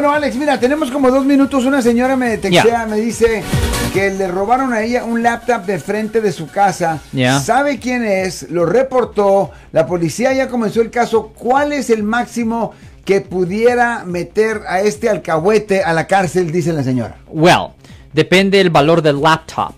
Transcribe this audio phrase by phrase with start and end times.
[0.00, 1.66] Bueno, Alex, mira, tenemos como dos minutos.
[1.66, 2.86] Una señora me textea, Ya.
[2.86, 3.42] me dice
[3.92, 7.00] que le robaron a ella un laptop de frente de su casa.
[7.44, 9.50] Sabe quién es, lo reportó.
[9.72, 11.34] La policía ya comenzó el caso.
[11.36, 12.72] ¿Cuál es el máximo
[13.04, 16.50] que pudiera meter a este alcahuete a la cárcel?
[16.50, 17.16] Dice la señora.
[17.28, 17.72] Well,
[18.14, 19.74] depende del valor del laptop.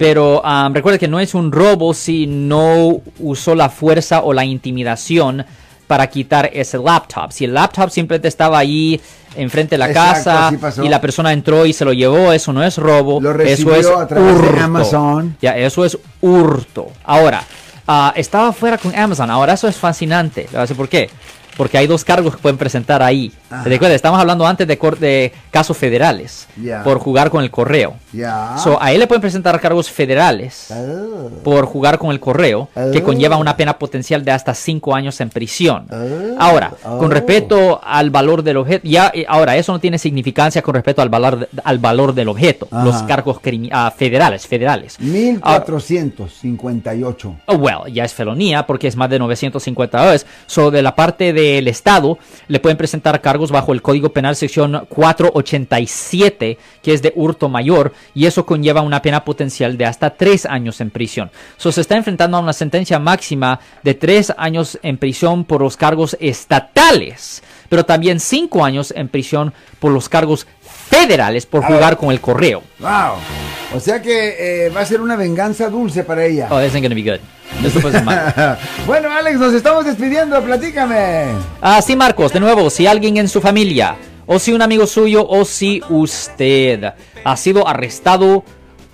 [0.00, 4.44] Pero um, recuerda que no es un robo si no usó la fuerza o la
[4.44, 5.46] intimidación
[5.92, 7.30] para quitar ese laptop.
[7.32, 8.98] Si el laptop simplemente estaba ahí
[9.36, 12.64] enfrente de la Exacto, casa y la persona entró y se lo llevó, eso no
[12.64, 13.20] es robo.
[13.20, 14.58] Lo eso es a de hurto.
[14.58, 15.36] Amazon.
[15.42, 16.92] Ya, eso es hurto.
[17.04, 17.44] Ahora,
[17.86, 19.30] ah, estaba fuera con Amazon.
[19.30, 20.48] Ahora, eso es fascinante.
[20.74, 21.10] Por qué.
[21.56, 23.30] Porque hay dos cargos que pueden presentar ahí.
[23.64, 26.48] Recuerda, estamos hablando antes de, de casos federales
[26.84, 27.94] por jugar con el correo.
[28.12, 28.56] Ya.
[28.58, 31.28] So, a él le pueden presentar cargos federales Ah.
[31.44, 33.02] por jugar con el correo, que Oh.
[33.04, 35.86] conlleva una pena potencial de hasta cinco años en prisión.
[35.90, 36.36] Oh.
[36.38, 37.08] Ahora, con Oh.
[37.08, 41.08] respecto al valor del objeto, ya eh, ahora eso no tiene significancia con respecto al
[41.08, 42.84] valor, al valor del objeto, Ajá.
[42.84, 43.38] los cargos
[43.72, 44.96] ah, federales, federales.
[45.42, 47.36] Ahora, 1458.
[47.46, 50.26] Oh, well, ya es felonía porque es más de 950 dólares.
[50.46, 54.86] So, de la parte del Estado, le pueden presentar cargos bajo el Código Penal sección
[54.88, 60.46] 487, que es de hurto mayor, y eso conlleva una pena potencial de hasta tres
[60.46, 61.30] años en prisión.
[61.56, 65.76] So, se está enfrentando a una sentencia máxima de tres años en prisión por los
[65.76, 72.10] cargos estatales, pero también cinco años en prisión por los cargos federales por jugar con
[72.10, 72.62] el correo.
[72.78, 73.41] Wow.
[73.74, 76.48] O sea que eh, va a ser una venganza dulce para ella.
[76.50, 77.20] Oh, this ain't gonna be good.
[77.64, 77.80] Esto
[78.86, 80.42] bueno, Alex, nos estamos despidiendo.
[80.42, 81.26] Platícame.
[81.60, 85.26] Ah, sí, Marcos, de nuevo, si alguien en su familia, o si un amigo suyo,
[85.28, 86.92] o si usted
[87.24, 88.44] ha sido arrestado